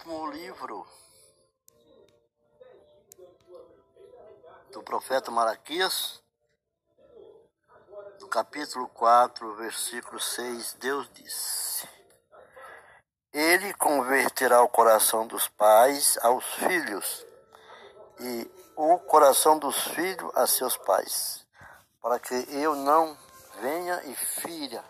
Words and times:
último 0.00 0.30
livro 0.30 0.86
do 4.72 4.82
profeta 4.82 5.30
Malaquias, 5.30 6.22
no 8.18 8.28
capítulo 8.28 8.88
4, 8.88 9.56
versículo 9.56 10.18
6, 10.18 10.74
Deus 10.74 11.10
disse: 11.12 11.86
Ele 13.32 13.74
converterá 13.74 14.62
o 14.62 14.68
coração 14.68 15.26
dos 15.26 15.48
pais 15.48 16.16
aos 16.22 16.44
filhos 16.54 17.26
e 18.20 18.50
o 18.76 18.98
coração 19.00 19.58
dos 19.58 19.76
filhos 19.88 20.34
a 20.34 20.46
seus 20.46 20.78
pais, 20.78 21.46
para 22.00 22.18
que 22.18 22.34
eu 22.54 22.74
não 22.74 23.18
venha 23.60 24.02
e 24.04 24.14
fira 24.14 24.82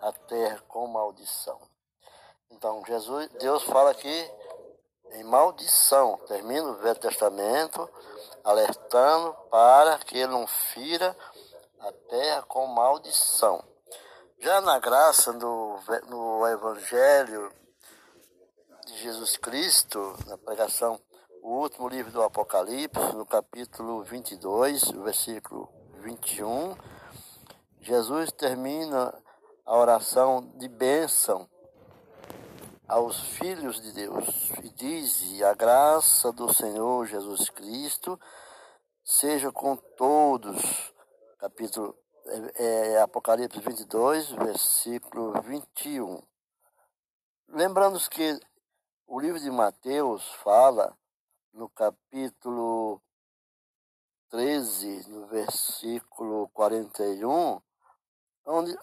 a 0.00 0.12
terra 0.12 0.62
com 0.68 0.86
maldição. 0.86 1.60
Então, 2.50 2.82
Jesus, 2.86 3.28
Deus 3.38 3.62
fala 3.64 3.90
aqui 3.90 4.30
em 5.12 5.24
maldição. 5.24 6.18
Termina 6.26 6.68
o 6.68 6.76
Velho 6.76 6.98
Testamento 6.98 7.88
alertando 8.42 9.34
para 9.50 9.98
que 9.98 10.16
ele 10.16 10.32
não 10.32 10.46
fira 10.46 11.16
a 11.80 11.92
terra 11.92 12.42
com 12.42 12.66
maldição. 12.66 13.62
Já 14.40 14.60
na 14.60 14.78
graça 14.78 15.32
no, 15.32 15.78
no 16.08 16.46
Evangelho 16.46 17.52
de 18.86 18.96
Jesus 18.96 19.36
Cristo, 19.36 20.16
na 20.26 20.38
pregação, 20.38 20.98
o 21.42 21.60
último 21.60 21.88
livro 21.88 22.10
do 22.10 22.22
Apocalipse, 22.22 23.14
no 23.14 23.26
capítulo 23.26 24.02
22, 24.04 24.90
versículo 24.92 25.68
21, 26.00 26.76
Jesus 27.80 28.32
termina 28.32 29.14
a 29.66 29.76
oração 29.76 30.40
de 30.56 30.68
bênção 30.68 31.48
aos 32.88 33.20
filhos 33.36 33.80
de 33.80 33.92
Deus 33.92 34.50
e 34.64 34.70
diz: 34.70 35.42
A 35.42 35.52
graça 35.54 36.32
do 36.32 36.52
Senhor 36.52 37.06
Jesus 37.06 37.50
Cristo 37.50 38.18
seja 39.04 39.52
com 39.52 39.76
todos. 39.76 40.92
Capítulo 41.38 41.94
é, 42.56 42.92
é, 42.94 43.00
Apocalipse 43.02 43.60
22, 43.60 44.30
versículo 44.30 45.40
21. 45.42 46.20
Lembrando 47.50 47.98
que 48.08 48.40
o 49.06 49.20
livro 49.20 49.38
de 49.38 49.50
Mateus 49.50 50.26
fala 50.42 50.96
no 51.52 51.68
capítulo 51.68 53.00
13, 54.30 55.08
no 55.08 55.26
versículo 55.26 56.48
41, 56.48 57.60
onde 58.46 58.76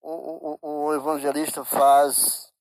o, 0.00 0.58
o, 0.62 0.86
o 0.86 0.94
evangelista 0.94 1.64
faz 1.64 2.53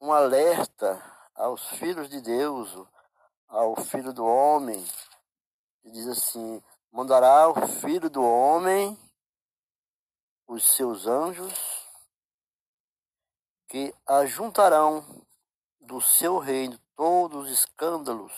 um 0.00 0.12
alerta 0.12 1.02
aos 1.34 1.66
filhos 1.70 2.08
de 2.08 2.20
Deus, 2.20 2.76
ao 3.48 3.76
filho 3.76 4.12
do 4.12 4.24
homem, 4.24 4.84
que 5.82 5.90
diz 5.90 6.06
assim: 6.06 6.62
mandará 6.92 7.48
o 7.48 7.66
filho 7.66 8.08
do 8.08 8.22
homem 8.22 8.98
os 10.46 10.64
seus 10.64 11.06
anjos 11.06 11.52
que 13.68 13.94
ajuntarão 14.06 15.04
do 15.80 16.00
seu 16.00 16.38
reino 16.38 16.78
todos 16.96 17.44
os 17.44 17.50
escândalos 17.50 18.32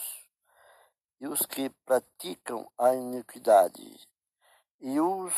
e 1.21 1.27
os 1.27 1.45
que 1.45 1.69
praticam 1.85 2.69
a 2.77 2.93
iniquidade, 2.93 3.97
e 4.79 4.99
os, 4.99 5.33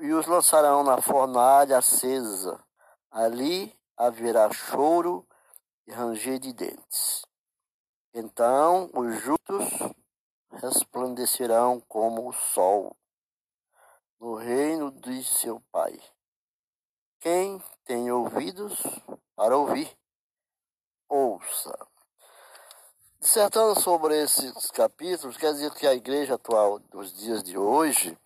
e 0.00 0.12
os 0.12 0.26
lançarão 0.26 0.82
na 0.82 1.00
fornalha 1.00 1.78
acesa. 1.78 2.62
Ali 3.10 3.74
haverá 3.96 4.52
choro 4.52 5.26
e 5.86 5.92
ranger 5.92 6.38
de 6.38 6.52
dentes. 6.52 7.26
Então 8.12 8.90
os 8.94 9.20
justos 9.20 9.64
resplandecerão 10.50 11.80
como 11.80 12.28
o 12.28 12.32
sol 12.32 12.96
no 14.20 14.36
reino 14.36 14.90
de 14.90 15.22
seu 15.24 15.60
Pai. 15.72 15.98
Quem 17.20 17.62
tem 17.84 18.10
ouvidos 18.10 18.80
para 19.34 19.56
ouvir, 19.56 19.90
ouça. 21.08 21.76
Dissertando 23.18 23.80
sobre 23.80 24.22
esses 24.22 24.70
capítulos, 24.70 25.36
quer 25.36 25.52
dizer 25.54 25.72
que 25.74 25.86
a 25.86 25.94
igreja 25.94 26.34
atual 26.34 26.78
dos 26.78 27.12
dias 27.14 27.42
de 27.42 27.56
hoje, 27.56 28.16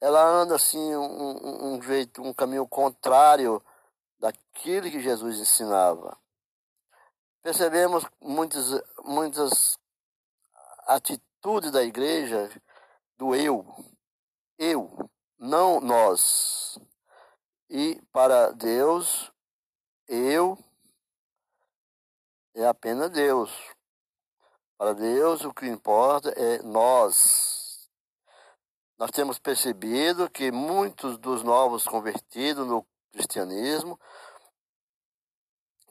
ela 0.00 0.24
anda 0.24 0.54
assim 0.54 0.94
um, 0.96 1.74
um 1.74 1.82
jeito, 1.82 2.22
um 2.22 2.32
caminho 2.32 2.66
contrário 2.66 3.62
daquilo 4.18 4.90
que 4.90 5.00
Jesus 5.00 5.38
ensinava 5.38 6.16
percebemos 7.48 8.04
muitas, 8.20 8.82
muitas 9.02 9.78
atitudes 10.86 11.70
da 11.70 11.82
igreja 11.82 12.50
do 13.16 13.34
eu, 13.34 13.64
eu, 14.58 15.10
não 15.38 15.80
nós. 15.80 16.78
E 17.70 17.98
para 18.12 18.50
Deus, 18.50 19.32
eu 20.06 20.58
é 22.54 22.66
apenas 22.66 23.10
Deus. 23.12 23.50
Para 24.76 24.92
Deus, 24.92 25.42
o 25.42 25.54
que 25.54 25.66
importa 25.66 26.28
é 26.36 26.60
nós. 26.60 27.88
Nós 28.98 29.10
temos 29.10 29.38
percebido 29.38 30.28
que 30.28 30.52
muitos 30.52 31.16
dos 31.16 31.42
novos 31.42 31.84
convertidos 31.84 32.66
no 32.66 32.86
cristianismo 33.10 33.98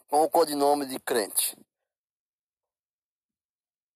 com 0.07 0.23
o 0.23 0.29
codinome 0.29 0.85
de 0.85 0.99
crente. 0.99 1.57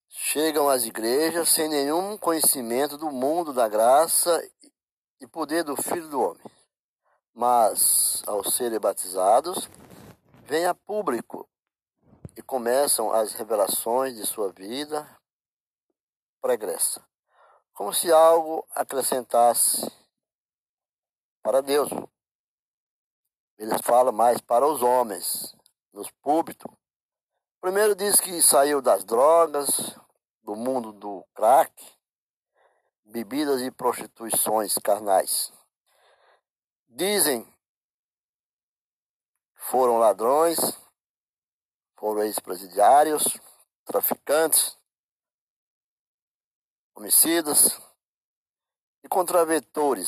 Chegam 0.09 0.69
às 0.69 0.83
igrejas 0.85 1.49
sem 1.49 1.69
nenhum 1.69 2.17
conhecimento 2.17 2.97
do 2.97 3.09
mundo 3.11 3.53
da 3.53 3.67
graça 3.67 4.41
e 5.19 5.27
poder 5.27 5.63
do 5.63 5.75
Filho 5.75 6.09
do 6.09 6.22
Homem. 6.22 6.44
Mas, 7.33 8.22
ao 8.27 8.44
serem 8.44 8.79
batizados, 8.79 9.69
vêm 10.44 10.66
a 10.66 10.75
público 10.75 11.49
e 12.35 12.41
começam 12.41 13.11
as 13.11 13.33
revelações 13.33 14.16
de 14.16 14.25
sua 14.25 14.51
vida 14.51 15.07
pregressa, 16.41 17.05
como 17.73 17.93
se 17.93 18.11
algo 18.11 18.67
acrescentasse 18.72 19.89
para 21.41 21.61
Deus. 21.61 21.89
Eles 23.57 23.79
falam 23.81 24.11
mais 24.11 24.41
para 24.41 24.67
os 24.67 24.81
homens, 24.81 25.55
nos 25.94 26.09
púlpitos. 26.22 26.72
Primeiro 27.59 27.96
diz 27.96 28.19
que 28.19 28.41
saiu 28.41 28.81
das 28.81 29.03
drogas, 29.03 29.96
do 30.41 30.56
mundo 30.56 30.91
do 30.91 31.24
crack, 31.34 31.72
bebidas 33.06 33.62
e 33.62 33.72
prostituições 33.72 34.78
carnais. 34.79 35.52
Dizem 36.88 37.44
que 39.53 39.62
foram 39.69 39.97
ladrões, 39.97 40.57
foram 41.97 42.23
ex-presidiários, 42.23 43.23
traficantes, 43.85 44.78
homicidas 46.96 47.79
e 49.03 49.08
contraventores, 49.08 50.08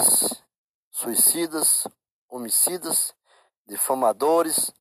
suicidas, 0.90 1.88
homicidas, 2.28 3.16
difamadores, 3.68 4.74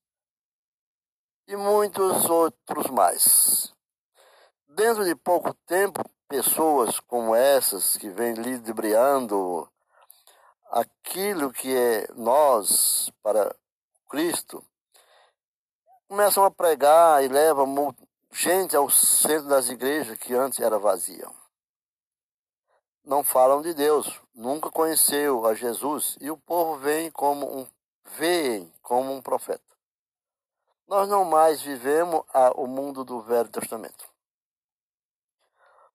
e 1.53 1.57
muitos 1.57 2.31
outros 2.31 2.87
mais. 2.87 3.75
Dentro 4.67 5.05
de 5.05 5.15
pouco 5.15 5.53
tempo, 5.67 6.03
pessoas 6.27 6.99
como 7.01 7.35
essas 7.35 7.99
que 7.99 8.09
vêm 8.09 8.33
libriando 8.33 9.71
aquilo 10.71 11.53
que 11.53 11.77
é 11.77 12.09
nós 12.15 13.13
para 13.23 13.55
Cristo, 14.09 14.65
começam 16.09 16.43
a 16.43 16.51
pregar 16.51 17.23
e 17.23 17.29
levam 17.29 17.95
gente 18.31 18.75
ao 18.75 18.89
centro 18.89 19.49
das 19.49 19.69
igrejas 19.69 20.17
que 20.17 20.33
antes 20.33 20.59
era 20.59 20.79
vazia. 20.79 21.29
Não 23.05 23.23
falam 23.23 23.61
de 23.61 23.75
Deus, 23.75 24.19
nunca 24.35 24.71
conheceu 24.71 25.45
a 25.45 25.53
Jesus 25.53 26.17
e 26.19 26.31
o 26.31 26.37
povo 26.39 26.79
vem 26.79 27.11
como 27.11 27.59
um 27.59 27.67
veem 28.17 28.73
como 28.81 29.13
um 29.13 29.21
profeta. 29.21 29.72
Nós 30.93 31.09
não 31.09 31.25
mais 31.25 31.63
vivemos 31.63 32.23
a, 32.35 32.51
o 32.51 32.67
mundo 32.67 33.03
do 33.03 33.23
Velho 33.23 33.49
Testamento, 33.49 34.07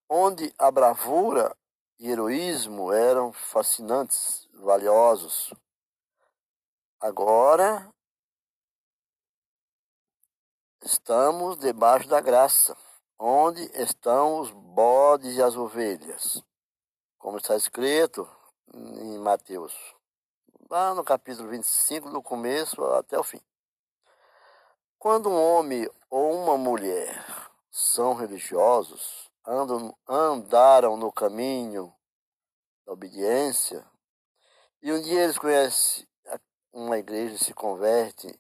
onde 0.10 0.52
a 0.58 0.72
bravura 0.72 1.56
e 2.00 2.10
heroísmo 2.10 2.92
eram 2.92 3.32
fascinantes, 3.32 4.50
valiosos. 4.54 5.54
Agora 7.00 7.94
estamos 10.82 11.60
debaixo 11.60 12.10
da 12.10 12.20
graça, 12.20 12.76
onde 13.20 13.62
estão 13.80 14.40
os 14.40 14.50
bodes 14.50 15.36
e 15.36 15.44
as 15.44 15.56
ovelhas, 15.56 16.42
como 17.20 17.38
está 17.38 17.56
escrito 17.56 18.28
em 18.74 19.20
Mateus, 19.20 19.76
lá 20.68 20.96
no 20.96 21.04
capítulo 21.04 21.50
25, 21.50 22.10
do 22.10 22.24
começo 22.24 22.84
até 22.84 23.16
o 23.20 23.24
fim. 23.24 23.40
Quando 25.00 25.30
um 25.30 25.40
homem 25.40 25.88
ou 26.10 26.42
uma 26.42 26.58
mulher 26.58 27.24
são 27.70 28.16
religiosos, 28.16 29.30
andam, 29.46 29.96
andaram 30.08 30.98
no 30.98 31.12
caminho 31.12 31.96
da 32.84 32.94
obediência, 32.94 33.86
e 34.82 34.92
um 34.92 35.00
dia 35.00 35.24
eles 35.24 35.38
conhecem 35.38 36.08
uma 36.74 36.98
igreja 36.98 37.36
e 37.36 37.44
se 37.44 37.54
convertem, 37.54 38.34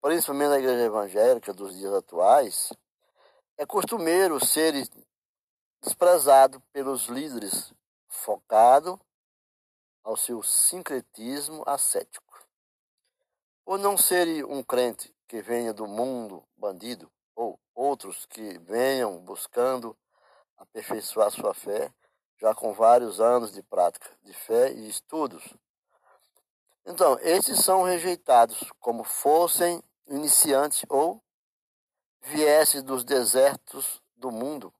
principalmente 0.00 0.50
na 0.50 0.58
igreja 0.58 0.84
evangélica 0.84 1.52
dos 1.52 1.76
dias 1.76 1.92
atuais, 1.92 2.72
é 3.58 3.66
costumeiro 3.66 4.44
ser 4.44 4.72
desprezado 5.82 6.60
pelos 6.72 7.06
líderes, 7.06 7.74
focado 8.08 9.00
ao 10.04 10.16
seu 10.16 10.44
sincretismo 10.44 11.64
ascético. 11.66 12.31
Por 13.64 13.78
não 13.78 13.96
ser 13.96 14.44
um 14.44 14.62
crente 14.62 15.14
que 15.28 15.40
venha 15.40 15.72
do 15.72 15.86
mundo 15.86 16.46
bandido, 16.56 17.10
ou 17.34 17.58
outros 17.74 18.26
que 18.26 18.58
venham 18.58 19.18
buscando 19.20 19.96
aperfeiçoar 20.56 21.30
sua 21.30 21.54
fé, 21.54 21.92
já 22.38 22.54
com 22.54 22.72
vários 22.72 23.20
anos 23.20 23.52
de 23.52 23.62
prática 23.62 24.10
de 24.22 24.32
fé 24.32 24.72
e 24.72 24.88
estudos. 24.88 25.42
Então, 26.84 27.16
esses 27.20 27.64
são 27.64 27.84
rejeitados 27.84 28.70
como 28.80 29.04
fossem 29.04 29.82
iniciantes 30.08 30.84
ou 30.88 31.22
viessem 32.22 32.82
dos 32.82 33.04
desertos 33.04 34.02
do 34.16 34.32
mundo, 34.32 34.74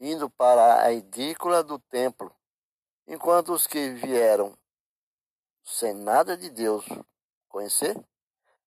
indo 0.00 0.30
para 0.30 0.82
a 0.82 0.92
edícula 0.92 1.62
do 1.62 1.78
templo, 1.78 2.34
enquanto 3.06 3.52
os 3.52 3.66
que 3.66 3.90
vieram 3.90 4.56
sem 5.64 5.92
nada 5.92 6.36
de 6.36 6.50
Deus 6.50 6.84
conhecer, 7.48 7.96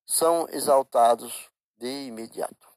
são 0.06 0.48
exaltados 0.50 1.50
de 1.78 2.08
imediato. 2.08 2.68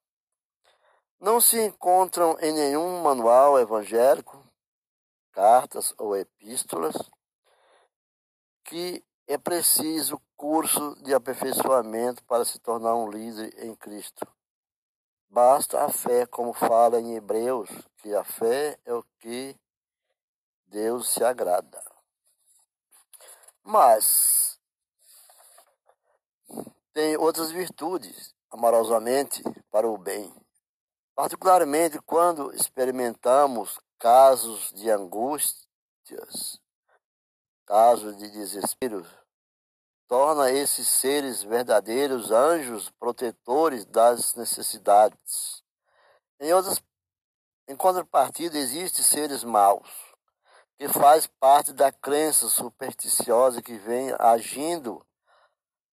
Não 1.21 1.41
se 1.41 1.61
encontram 1.61 2.39
em 2.41 2.53
nenhum 2.53 3.03
manual 3.03 3.59
evangélico, 3.59 4.45
cartas 5.33 5.93
ou 5.99 6.17
epístolas, 6.17 6.97
que 8.65 9.05
é 9.27 9.37
preciso 9.37 10.21
curso 10.37 10.95
de 11.03 11.13
aperfeiçoamento 11.13 12.25
para 12.25 12.45
se 12.45 12.59
tornar 12.59 12.95
um 12.95 13.11
líder 13.11 13.53
em 13.65 13.75
Cristo. 13.75 14.27
Basta 15.29 15.85
a 15.85 15.93
fé, 15.93 16.25
como 16.25 16.53
fala 16.53 17.01
em 17.01 17.17
Hebreus, 17.17 17.69
que 17.99 18.15
a 18.15 18.25
fé 18.25 18.79
é 18.85 18.95
o 18.95 19.03
que 19.19 19.55
Deus 20.67 21.11
se 21.11 21.23
agrada. 21.23 21.83
Mas 23.63 24.59
tem 26.93 27.17
outras 27.17 27.50
virtudes, 27.50 28.35
amorosamente, 28.50 29.43
para 29.70 29.88
o 29.88 29.96
bem. 29.96 30.32
Particularmente 31.14 31.99
quando 32.00 32.55
experimentamos 32.55 33.79
casos 33.99 34.73
de 34.73 34.90
angústias, 34.90 36.61
casos 37.67 38.17
de 38.17 38.31
desespero, 38.31 39.06
torna 40.06 40.50
esses 40.50 40.88
seres 40.88 41.43
verdadeiros 41.43 42.31
anjos 42.31 42.90
protetores 42.90 43.85
das 43.85 44.35
necessidades. 44.35 45.62
Em 46.40 46.52
outras 46.52 46.81
em 47.70 47.76
contrapartida, 47.76 48.56
existem 48.56 49.05
seres 49.05 49.44
maus, 49.44 49.90
que 50.79 50.88
faz 50.88 51.26
parte 51.26 51.70
da 51.70 51.93
crença 51.93 52.49
supersticiosa 52.49 53.61
que 53.61 53.76
vem 53.76 54.11
agindo 54.19 55.05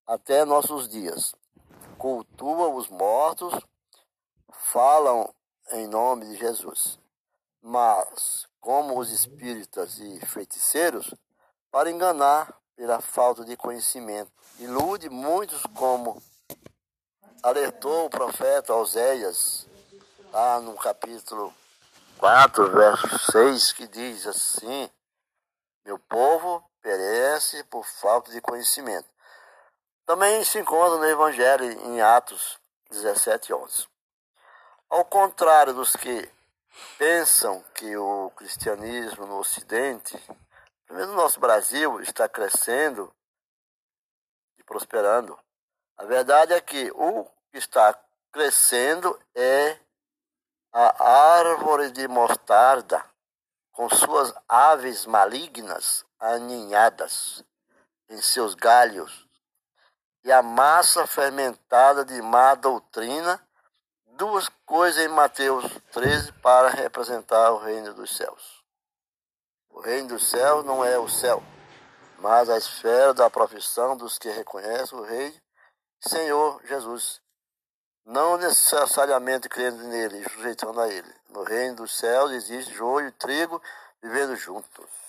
até 0.05 0.45
nossos 0.45 0.87
dias. 0.87 1.35
Cultuam 1.97 2.75
os 2.75 2.87
mortos, 2.89 3.53
falam 4.71 5.33
em 5.71 5.87
nome 5.87 6.25
de 6.25 6.37
Jesus. 6.37 6.99
Mas, 7.61 8.47
como 8.59 8.99
os 8.99 9.11
espíritas 9.11 9.97
e 9.97 10.25
feiticeiros, 10.25 11.13
para 11.71 11.89
enganar 11.89 12.55
pela 12.75 13.01
falta 13.01 13.43
de 13.43 13.57
conhecimento, 13.57 14.31
ilude 14.59 15.09
muitos 15.09 15.63
como 15.75 16.21
alertou 17.41 18.05
o 18.05 18.09
profeta 18.09 18.73
Oséias, 18.73 19.67
lá 20.31 20.59
no 20.59 20.75
capítulo 20.75 21.53
4, 22.17 22.71
verso 22.71 23.31
6, 23.31 23.71
que 23.73 23.87
diz 23.87 24.25
assim: 24.27 24.89
Meu 25.85 25.99
povo 25.99 26.63
perece 26.81 27.63
por 27.65 27.85
falta 27.85 28.31
de 28.31 28.41
conhecimento. 28.41 29.14
Também 30.05 30.43
se 30.43 30.59
encontra 30.59 30.99
no 30.99 31.05
Evangelho 31.05 31.65
em 31.65 31.99
Atos 31.99 32.59
17, 32.91 33.51
11. 33.51 33.87
Ao 34.87 35.03
contrário 35.03 35.73
dos 35.73 35.95
que 35.95 36.31
pensam 36.99 37.63
que 37.73 37.97
o 37.97 38.29
cristianismo 38.35 39.25
no 39.25 39.39
Ocidente, 39.39 40.15
primeiro 40.85 41.09
no 41.09 41.17
nosso 41.17 41.39
Brasil, 41.39 41.99
está 42.01 42.29
crescendo 42.29 43.11
e 44.59 44.63
prosperando, 44.63 45.35
a 45.97 46.05
verdade 46.05 46.53
é 46.53 46.61
que 46.61 46.91
o 46.91 47.25
que 47.51 47.57
está 47.57 47.99
crescendo 48.31 49.19
é 49.33 49.79
a 50.71 51.03
árvore 51.39 51.89
de 51.89 52.07
mostarda, 52.07 53.03
com 53.71 53.89
suas 53.89 54.31
aves 54.47 55.07
malignas 55.07 56.05
aninhadas 56.19 57.43
em 58.07 58.21
seus 58.21 58.53
galhos, 58.53 59.24
e 60.25 60.31
a 60.31 60.41
massa 60.41 61.05
fermentada 61.05 62.03
de 62.03 62.19
má 62.19 62.55
doutrina, 62.55 63.39
duas 64.17 64.49
coisas 64.65 65.05
em 65.05 65.07
Mateus 65.07 65.63
13 65.91 66.31
para 66.41 66.69
representar 66.69 67.51
o 67.51 67.59
reino 67.59 67.93
dos 67.93 68.17
céus. 68.17 68.63
O 69.69 69.79
reino 69.79 70.09
dos 70.09 70.27
céus 70.27 70.65
não 70.65 70.83
é 70.83 70.97
o 70.97 71.07
céu, 71.07 71.43
mas 72.17 72.49
a 72.49 72.57
esfera 72.57 73.13
da 73.13 73.29
profissão 73.29 73.95
dos 73.95 74.17
que 74.17 74.27
reconhecem 74.29 74.97
o 74.97 75.03
Rei 75.03 75.31
Senhor 75.99 76.59
Jesus, 76.65 77.21
não 78.03 78.35
necessariamente 78.35 79.47
crendo 79.47 79.83
nele 79.83 80.19
e 80.21 80.29
sujeitando 80.29 80.81
a 80.81 80.87
ele. 80.87 81.13
No 81.29 81.43
reino 81.43 81.75
dos 81.75 81.95
céus 81.95 82.31
existe 82.31 82.73
joio 82.73 83.09
e 83.09 83.11
trigo 83.11 83.61
vivendo 84.01 84.35
juntos. 84.35 85.04